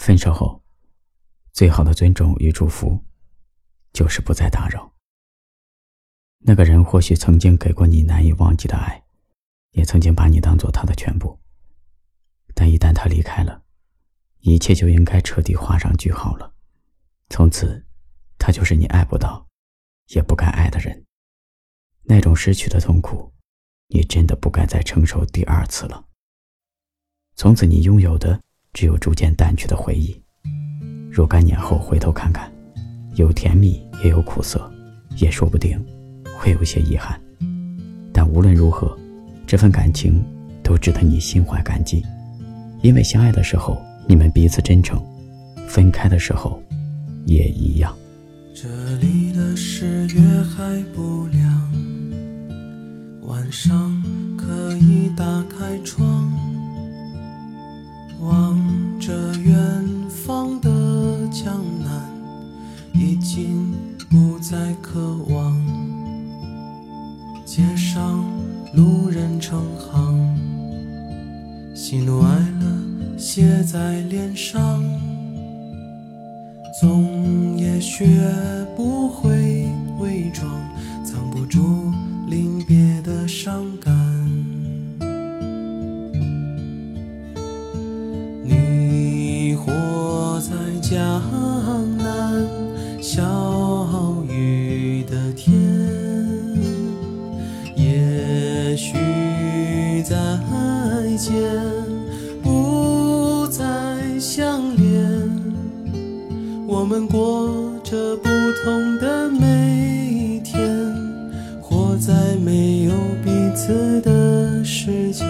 [0.00, 0.64] 分手后，
[1.52, 2.98] 最好的尊重与祝福，
[3.92, 4.90] 就是不再打扰。
[6.38, 9.04] 那个人或许曾经给过你难以忘记的爱，
[9.72, 11.38] 也曾经把你当做他的全部。
[12.54, 13.62] 但一旦他离开了，
[14.38, 16.54] 一切就应该彻底画上句号了。
[17.28, 17.84] 从此，
[18.38, 19.46] 他就是你爱不到，
[20.14, 21.04] 也不该爱的人。
[22.04, 23.34] 那种失去的痛苦，
[23.88, 26.08] 你真的不该再承受第二次了。
[27.36, 28.40] 从此，你拥有的。
[28.72, 30.20] 只有逐渐淡去的回忆。
[31.10, 32.50] 若干年后回头看看，
[33.16, 34.70] 有甜蜜也有苦涩，
[35.16, 35.78] 也说不定
[36.38, 37.20] 会有些遗憾。
[38.12, 38.96] 但无论如何，
[39.46, 40.22] 这份感情
[40.62, 42.04] 都值得你心怀感激，
[42.82, 45.02] 因为相爱的时候你们彼此真诚，
[45.68, 46.62] 分开的时候
[47.26, 47.94] 也一样。
[48.54, 51.72] 这里的十月还不凉，
[53.22, 54.02] 晚上
[54.36, 56.09] 可以打开窗。
[69.38, 70.34] 成行，
[71.74, 74.82] 喜怒哀乐写在脸上，
[76.80, 78.06] 总也学
[78.76, 79.68] 不会
[80.00, 80.50] 伪装，
[81.04, 81.92] 藏不住
[82.28, 83.94] 临别的伤感。
[88.42, 91.20] 你活在家
[101.20, 101.38] 间
[102.42, 103.62] 不再
[104.18, 105.30] 相连，
[106.66, 108.30] 我们过着不
[108.64, 110.58] 同的每一天，
[111.60, 115.26] 活在没有彼此的世界。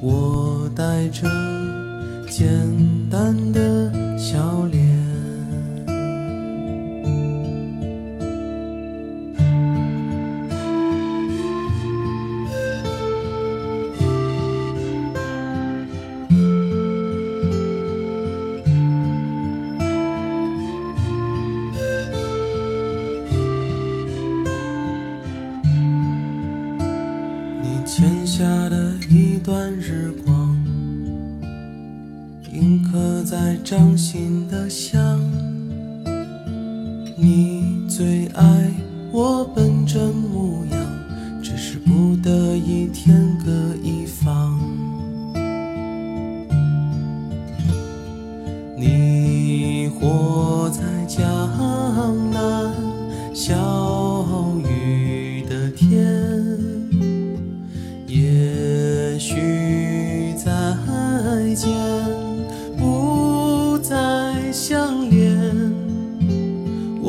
[0.00, 1.28] 我带着
[2.28, 2.48] 简
[3.08, 3.79] 单的。
[28.00, 30.56] 你欠下的一段日光。
[32.50, 35.20] 印刻在掌心的香，
[37.14, 38.70] 你最爱
[39.12, 40.80] 我本真模样，
[41.42, 43.52] 只是不得已天各
[43.82, 44.58] 一方。
[48.78, 51.20] 你活在江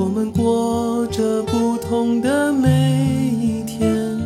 [0.02, 4.18] 我们过着不同的每一天，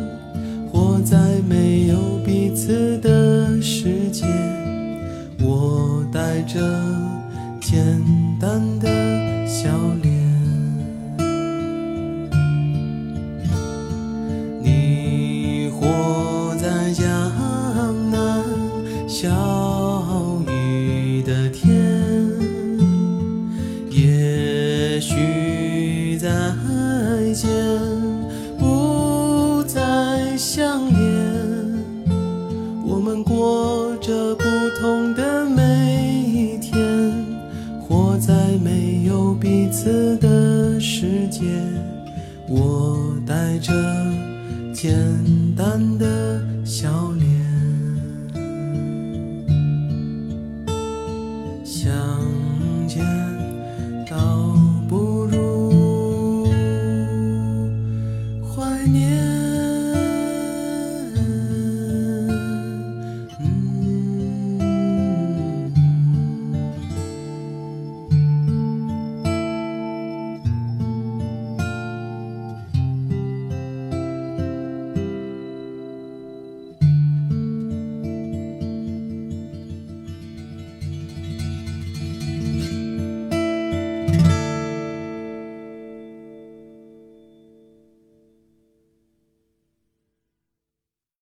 [0.72, 4.24] 活在没有彼此的世界。
[5.38, 6.58] 我带着
[7.60, 8.02] 简
[8.40, 8.88] 单的
[9.46, 9.68] 笑
[10.02, 10.14] 脸，
[14.62, 18.42] 你活在江南
[19.06, 19.28] 小
[20.48, 21.75] 雨的天。
[30.36, 30.96] 相连。
[32.84, 34.44] 我们过着不
[34.78, 36.78] 同的每一天，
[37.80, 41.42] 活在没有彼此的世界。
[42.48, 43.72] 我带着
[44.72, 44.94] 简
[45.56, 46.05] 单的